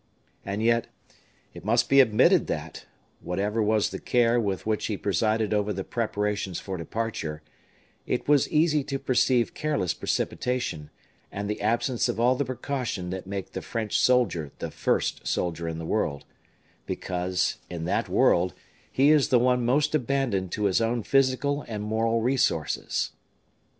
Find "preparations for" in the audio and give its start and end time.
5.83-6.75